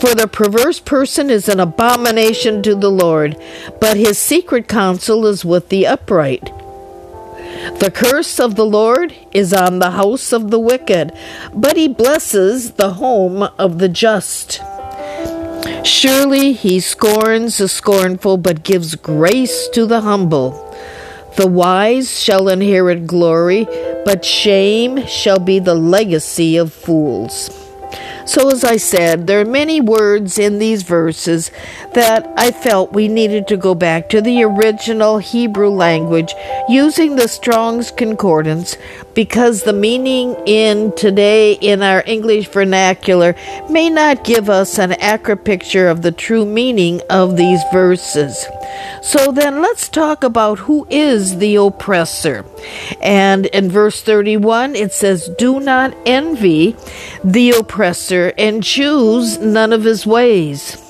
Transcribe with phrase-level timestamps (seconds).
[0.04, 3.42] For the perverse person is an abomination to the Lord,
[3.80, 6.44] but his secret counsel is with the upright.
[7.80, 11.16] The curse of the Lord is on the house of the wicked,
[11.54, 14.60] but he blesses the home of the just.
[15.84, 20.50] Surely he scorns the scornful, but gives grace to the humble.
[21.38, 23.64] The wise shall inherit glory,
[24.04, 27.63] but shame shall be the legacy of fools.
[28.26, 31.50] So, as I said, there are many words in these verses
[31.92, 36.34] that I felt we needed to go back to the original Hebrew language
[36.68, 38.76] using the Strong's Concordance
[39.14, 43.34] because the meaning in today in our English vernacular
[43.68, 48.46] may not give us an accurate picture of the true meaning of these verses.
[49.04, 52.46] So then let's talk about who is the oppressor.
[53.02, 56.74] And in verse 31, it says, Do not envy
[57.22, 60.80] the oppressor and choose none of his ways.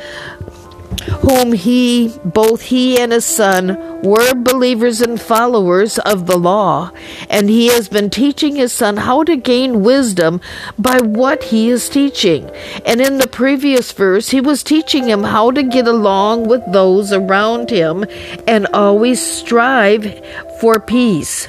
[1.20, 6.92] whom he, both he and his son, were believers and followers of the law,
[7.30, 10.40] and he has been teaching his son how to gain wisdom
[10.78, 12.50] by what he is teaching.
[12.86, 17.12] And in the previous verse, he was teaching him how to get along with those
[17.12, 18.06] around him
[18.48, 20.22] and always strive
[20.60, 21.48] for peace.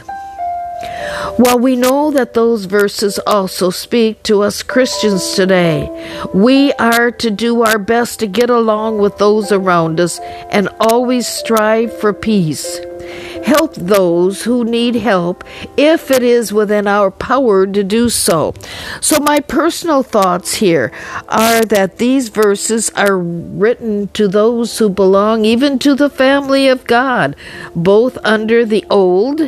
[1.37, 5.89] While we know that those verses also speak to us Christians today,
[6.33, 10.19] we are to do our best to get along with those around us
[10.51, 12.81] and always strive for peace
[13.45, 15.45] help those who need help
[15.77, 18.55] if it is within our power to do so.
[19.01, 20.93] So, my personal thoughts here
[21.29, 26.87] are that these verses are written to those who belong even to the family of
[26.87, 27.37] God,
[27.75, 29.41] both under the old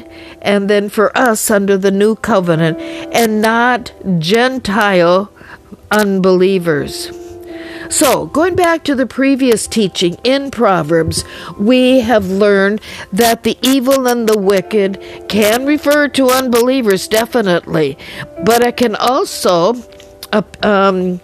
[0.42, 5.30] and then for us under the new covenant, and not Gentile
[5.90, 7.25] unbelievers.
[7.88, 11.24] So, going back to the previous teaching in Proverbs,
[11.58, 12.80] we have learned
[13.12, 17.96] that the evil and the wicked can refer to unbelievers, definitely,
[18.44, 19.74] but it can also
[20.32, 21.20] uh, um,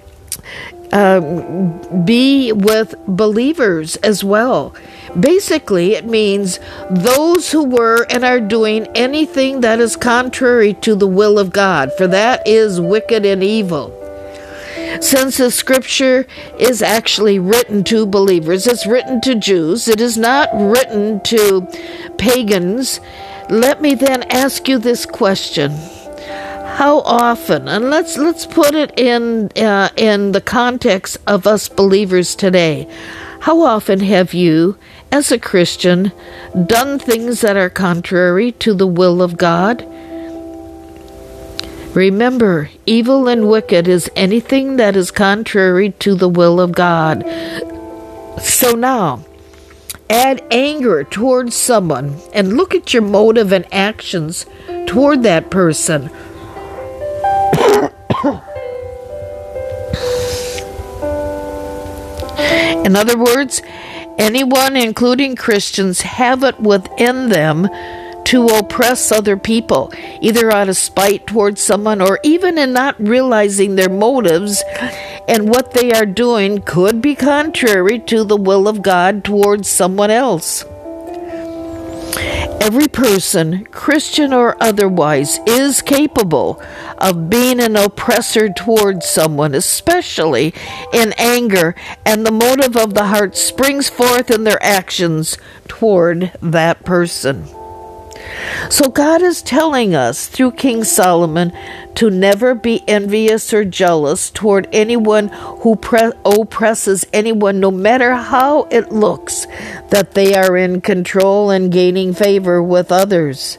[2.04, 4.74] be with believers as well.
[5.18, 6.58] Basically, it means
[6.90, 11.90] those who were and are doing anything that is contrary to the will of God,
[11.96, 13.98] for that is wicked and evil.
[15.00, 16.26] Since the scripture
[16.58, 21.68] is actually written to believers, it's written to Jews, it is not written to
[22.18, 23.00] pagans,
[23.48, 29.50] let me then ask you this question How often, and let's let's put it in
[29.56, 32.88] uh, in the context of us believers today.
[33.40, 34.78] How often have you,
[35.10, 36.12] as a Christian,
[36.66, 39.86] done things that are contrary to the will of God?
[41.94, 47.22] Remember, evil and wicked is anything that is contrary to the will of God.
[48.40, 49.24] So now,
[50.08, 54.46] add anger towards someone and look at your motive and actions
[54.86, 56.10] toward that person.
[62.86, 63.60] In other words,
[64.18, 67.68] anyone, including Christians, have it within them
[68.32, 69.92] to oppress other people,
[70.22, 74.64] either out of spite towards someone or even in not realizing their motives
[75.28, 80.10] and what they are doing could be contrary to the will of God towards someone
[80.10, 80.64] else.
[82.58, 86.62] Every person, Christian or otherwise, is capable
[86.96, 90.54] of being an oppressor towards someone, especially
[90.90, 91.74] in anger,
[92.06, 95.36] and the motive of the heart springs forth in their actions
[95.68, 97.46] toward that person.
[98.70, 101.52] So God is telling us through King Solomon
[101.96, 108.64] to never be envious or jealous toward anyone who pre- oppresses anyone, no matter how
[108.70, 109.46] it looks
[109.90, 113.58] that they are in control and gaining favor with others.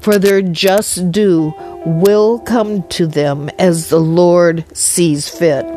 [0.00, 1.52] For their just due
[1.84, 5.75] will come to them as the Lord sees fit.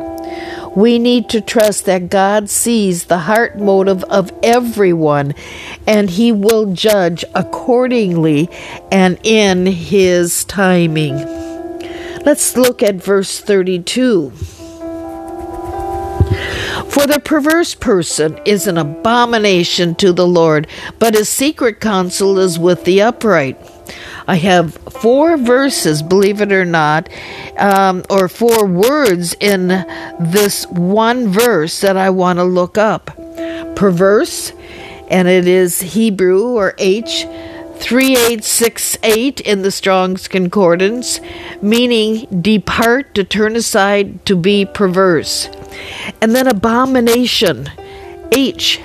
[0.76, 5.34] We need to trust that God sees the heart motive of everyone
[5.86, 8.48] and He will judge accordingly
[8.92, 11.16] and in His timing.
[12.24, 14.30] Let's look at verse 32.
[16.90, 20.66] For the perverse person is an abomination to the Lord,
[20.98, 23.56] but his secret counsel is with the upright.
[24.26, 27.08] I have four verses, believe it or not,
[27.58, 29.68] um, or four words in
[30.20, 33.16] this one verse that I want to look up.
[33.76, 34.52] Perverse,
[35.10, 37.26] and it is Hebrew or H.
[37.80, 41.18] 3868 in the Strong's Concordance,
[41.62, 45.48] meaning depart, to turn aside, to be perverse.
[46.20, 47.70] And then abomination,
[48.32, 48.80] H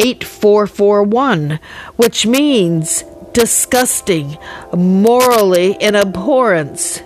[0.00, 1.60] 8441,
[1.96, 3.04] which means
[3.40, 4.36] disgusting,
[4.76, 7.00] morally in abhorrence.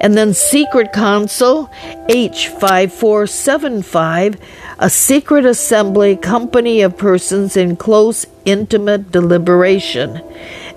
[0.00, 1.70] And then secret counsel,
[2.08, 4.40] H5475,
[4.80, 10.20] a secret assembly, company of persons in close, intimate deliberation.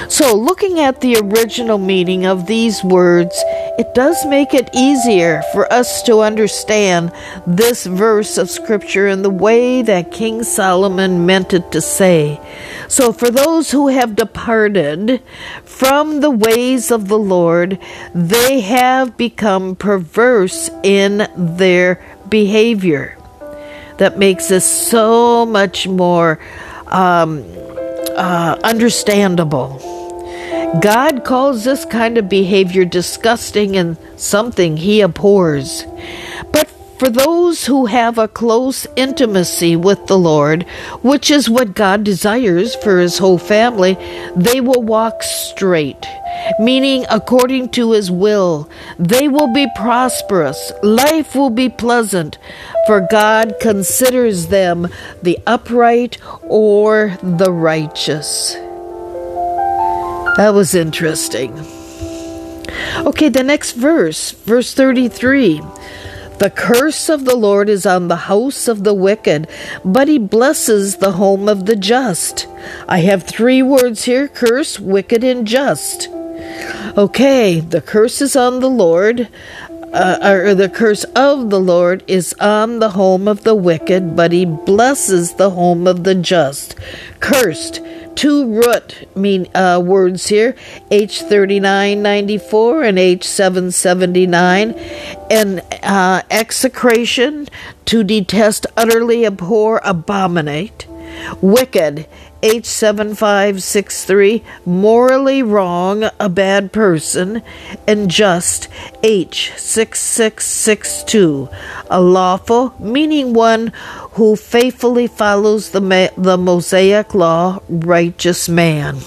[0.10, 3.34] So, looking at the original meaning of these words,
[3.80, 7.14] it does make it easier for us to understand
[7.48, 12.42] this verse of Scripture in the way that King Solomon meant it to say.
[12.90, 15.22] So, for those who have departed
[15.64, 17.80] from the ways of the Lord,
[18.14, 23.18] they have become perverse in their behavior.
[23.98, 26.38] That makes us so much more
[26.92, 27.44] um,
[28.16, 29.80] uh, understandable.
[30.82, 35.86] God calls this kind of behavior disgusting and something he abhors.
[36.52, 40.64] But for those who have a close intimacy with the Lord,
[41.02, 43.98] which is what God desires for his whole family,
[44.36, 46.08] they will walk straight,
[46.60, 48.70] meaning according to his will.
[48.98, 50.72] They will be prosperous.
[50.82, 52.40] Life will be pleasant,
[52.88, 54.88] for God considers them
[55.22, 58.54] the upright or the righteous.
[60.38, 61.52] That was interesting.
[62.98, 65.62] Okay, the next verse, verse 33.
[66.40, 69.48] The curse of the Lord is on the house of the wicked,
[69.84, 72.48] but he blesses the home of the just.
[72.88, 76.10] I have three words here curse, wicked, and just.
[76.96, 79.30] Okay, the curse is on the Lord,
[79.92, 84.32] uh, or the curse of the Lord is on the home of the wicked, but
[84.32, 86.76] he blesses the home of the just.
[87.20, 87.82] Cursed
[88.18, 90.56] two root mean uh, words here
[90.90, 97.48] H3994 and H779 and uh, execration
[97.86, 100.88] to detest utterly abhor abominate
[101.42, 102.06] wicked
[102.42, 107.42] H7563 morally wrong a bad person
[107.88, 108.70] and just
[109.02, 111.56] H6662
[111.90, 113.74] a lawful meaning one
[114.12, 118.98] who faithfully follows the, the Mosaic law, righteous man.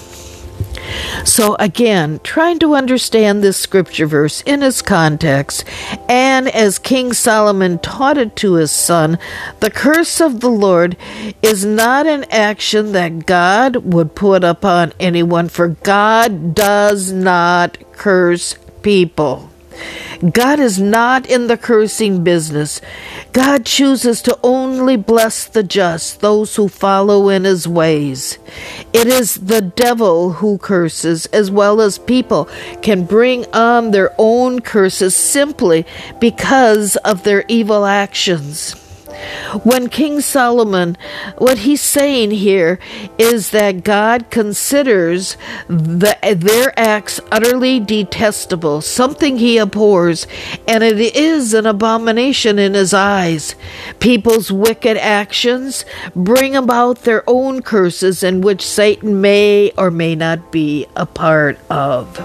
[1.25, 5.63] So, again, trying to understand this scripture verse in its context,
[6.09, 9.17] and as King Solomon taught it to his son,
[9.59, 10.97] the curse of the Lord
[11.41, 18.55] is not an action that God would put upon anyone, for God does not curse
[18.81, 19.49] people.
[20.29, 22.79] God is not in the cursing business.
[23.33, 28.37] God chooses to only bless the just, those who follow in his ways.
[28.93, 32.47] It is the devil who curses, as well as people
[32.83, 35.85] can bring on their own curses simply
[36.19, 38.75] because of their evil actions.
[39.63, 40.97] When King Solomon,
[41.37, 42.79] what he's saying here
[43.17, 45.37] is that God considers
[45.67, 50.27] the, their acts utterly detestable, something he abhors,
[50.67, 53.55] and it is an abomination in his eyes.
[53.99, 55.85] People's wicked actions
[56.15, 61.59] bring about their own curses in which Satan may or may not be a part
[61.69, 62.17] of.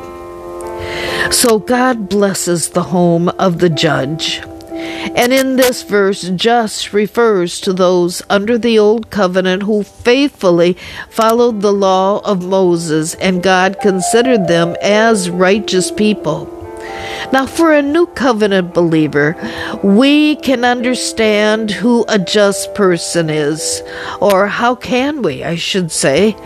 [1.33, 4.41] So God blesses the home of the judge.
[5.15, 10.77] And in this verse, just refers to those under the old covenant who faithfully
[11.09, 16.53] followed the law of Moses, and God considered them as righteous people.
[17.33, 19.37] Now, for a new covenant believer,
[19.83, 23.83] we can understand who a just person is,
[24.21, 26.37] or how can we, I should say.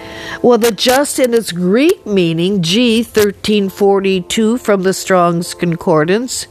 [0.42, 6.46] Well, the just in its Greek meaning, G 1342 from the Strong's Concordance,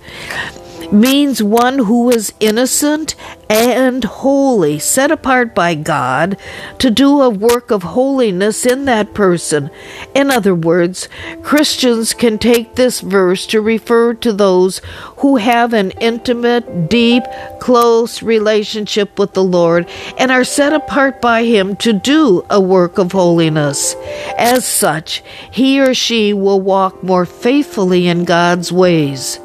[0.92, 3.16] means one who is innocent
[3.50, 6.38] and holy, set apart by God
[6.78, 9.72] to do a work of holiness in that person.
[10.14, 11.10] In other words,
[11.42, 14.82] Christians can take this verse to refer to those
[15.18, 17.24] who have an intimate, deep,
[17.60, 22.98] close relationship with the Lord and are set apart by Him to do a work
[22.98, 23.96] of holiness.
[24.38, 29.40] As such, he or she will walk more faithfully in God's ways.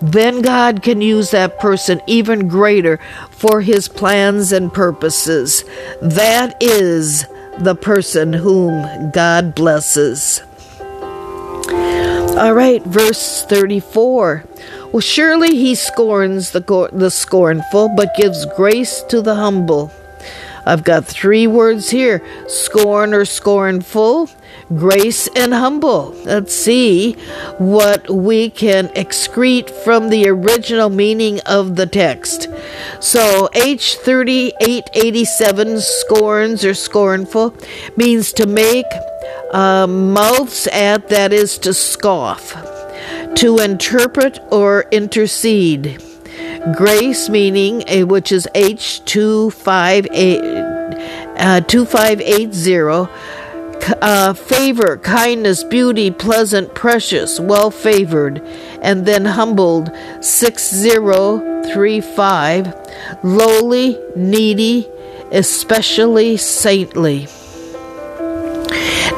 [0.00, 2.98] Then God can use that person even greater
[3.30, 5.64] for his plans and purposes.
[6.00, 7.26] That is
[7.58, 10.42] the person whom God blesses.
[11.70, 14.44] All right, verse 34.
[14.92, 19.92] Well, surely he scorns the, the scornful, but gives grace to the humble.
[20.64, 24.30] I've got three words here scorn or scornful,
[24.76, 26.14] grace and humble.
[26.24, 27.14] Let's see
[27.58, 32.48] what we can excrete from the original meaning of the text.
[33.00, 37.54] So, H3887 scorns or scornful
[37.96, 38.86] means to make
[39.52, 42.54] uh, mouths at, that is to scoff,
[43.36, 46.02] to interpret or intercede.
[46.76, 50.70] Grace meaning, uh, which is H258.
[51.40, 53.10] Uh, 2580
[54.02, 58.42] uh, favor, kindness, beauty, pleasant, precious, well favored,
[58.82, 62.74] and then humbled 6035,
[63.22, 64.86] lowly, needy,
[65.32, 67.26] especially saintly.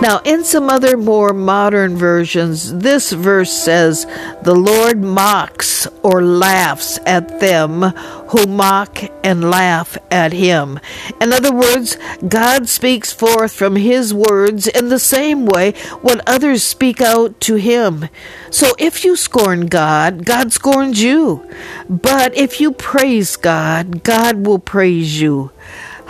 [0.02, 4.04] Now, in some other more modern versions, this verse says,
[4.42, 7.82] The Lord mocks or laughs at them
[8.30, 10.80] who mock and laugh at him.
[11.20, 16.64] In other words, God speaks forth from his words in the same way when others
[16.64, 18.08] speak out to him.
[18.50, 21.48] So if you scorn God, God scorns you.
[21.88, 25.52] But if you praise God, God will praise you.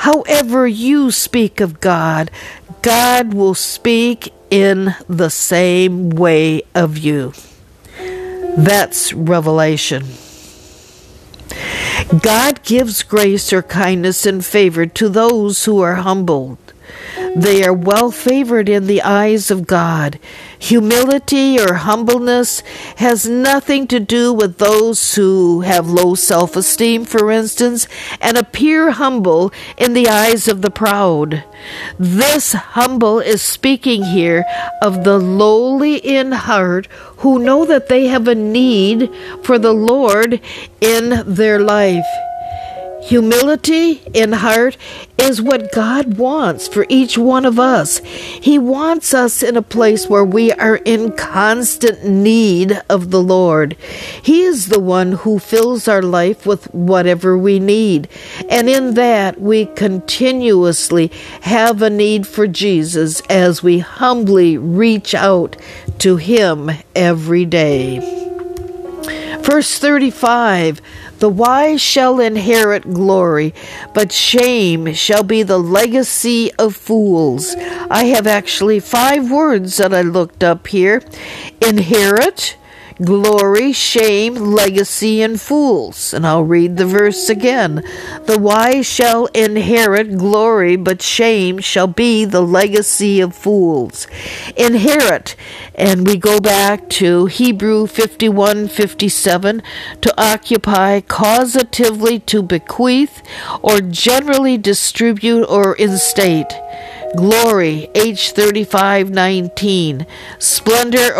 [0.03, 2.29] However, you speak of God,
[2.83, 7.33] God will speak in the same way of you.
[8.57, 10.05] That's revelation.
[12.21, 16.59] God gives grace or kindness and favor to those who are humbled.
[17.35, 20.19] They are well favored in the eyes of God.
[20.59, 22.63] Humility or humbleness
[22.97, 27.89] has nothing to do with those who have low self esteem, for instance,
[28.21, 31.43] and appear humble in the eyes of the proud.
[31.99, 34.45] This humble is speaking here
[34.83, 36.87] of the lowly in heart
[37.19, 39.11] who know that they have a need
[39.43, 40.41] for the Lord
[40.81, 42.07] in their life.
[43.03, 44.77] Humility in heart
[45.19, 47.99] is what God wants for each one of us.
[47.99, 53.77] He wants us in a place where we are in constant need of the Lord.
[54.23, 58.09] He is the one who fills our life with whatever we need.
[58.49, 61.09] And in that, we continuously
[61.43, 65.57] have a need for Jesus as we humbly reach out
[65.99, 67.99] to Him every day.
[69.43, 70.81] Verse 35
[71.23, 73.55] The wise shall inherit glory,
[73.95, 77.55] but shame shall be the legacy of fools.
[77.89, 81.01] I have actually five words that I looked up here
[81.61, 82.57] inherit,
[83.05, 86.13] glory, shame, legacy, and fools.
[86.15, 87.85] And I'll read the verse again.
[88.27, 94.07] The wise shall inherit glory, but shame shall be the legacy of fools.
[94.57, 95.37] Inherit,
[95.75, 99.63] and we go back to Hebrew 51 57
[100.01, 103.23] to occupy, causatively to bequeath,
[103.63, 106.53] or generally distribute or instate.
[107.15, 110.07] Glory, H3519.
[110.39, 111.15] Splendor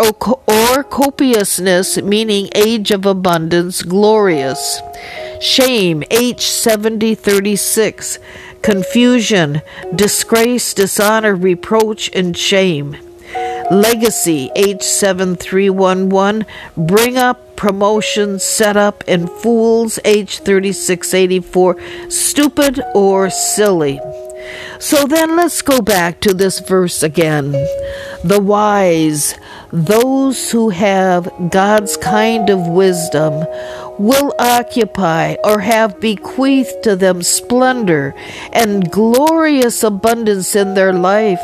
[0.47, 4.81] or, copiousness, meaning age of abundance, glorious.
[5.39, 8.17] Shame, H7036.
[8.63, 9.61] Confusion,
[9.93, 12.97] disgrace, dishonor, reproach, and shame.
[13.69, 16.43] Legacy, H7311.
[16.75, 22.11] Bring up, promotion, set up, and fools, H3684.
[22.11, 23.99] Stupid or silly.
[24.83, 27.53] So then let's go back to this verse again.
[28.25, 29.33] The wise,
[29.71, 33.47] those who have God's kind of wisdom,
[33.97, 38.13] will occupy or have bequeathed to them splendor
[38.51, 41.41] and glorious abundance in their life.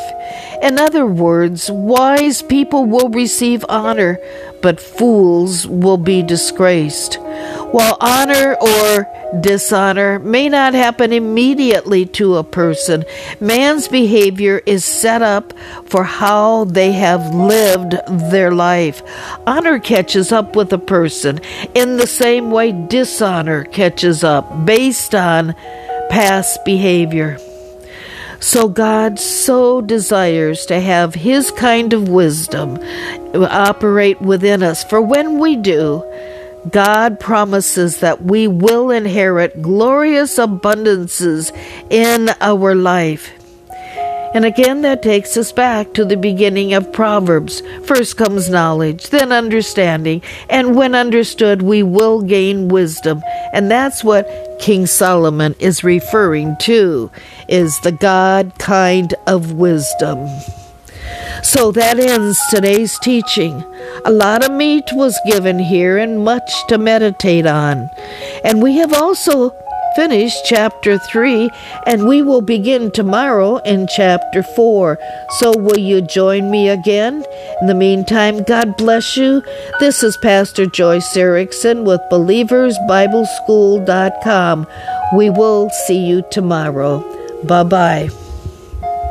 [0.61, 4.19] In other words, wise people will receive honor,
[4.61, 7.17] but fools will be disgraced.
[7.71, 9.07] While honor or
[9.41, 13.05] dishonor may not happen immediately to a person,
[13.39, 15.53] man's behavior is set up
[15.85, 17.95] for how they have lived
[18.31, 19.03] their life.
[19.45, 21.41] Honor catches up with a person
[21.75, 25.53] in the same way dishonor catches up based on
[26.09, 27.37] past behavior.
[28.39, 32.79] So God so desires to have His kind of wisdom
[33.35, 34.83] operate within us.
[34.83, 36.03] For when we do,
[36.69, 41.55] God promises that we will inherit glorious abundances
[41.89, 43.31] in our life.
[44.31, 47.63] And again, that takes us back to the beginning of Proverbs.
[47.85, 53.23] First comes knowledge, then understanding, and when understood, we will gain wisdom.
[53.53, 54.29] And that's what
[54.59, 57.09] King Solomon is referring to,
[57.47, 60.27] is the God kind of wisdom.
[61.41, 63.63] So that ends today's teaching.
[64.05, 67.89] A lot of meat was given here and much to meditate on.
[68.43, 69.53] And we have also
[69.95, 71.49] finished chapter 3,
[71.85, 74.97] and we will begin tomorrow in chapter 4.
[75.39, 77.25] So, will you join me again?
[77.61, 79.43] In the meantime, God bless you.
[79.79, 84.67] This is Pastor Joyce Erickson with BelieversBibleSchool.com.
[85.15, 87.03] We will see you tomorrow.
[87.43, 88.09] Bye bye.